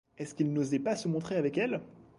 [0.17, 1.79] Est-ce qu'il n'osait pas se montrer avec elle?